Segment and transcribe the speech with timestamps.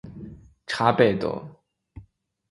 [0.65, 1.45] 茶百道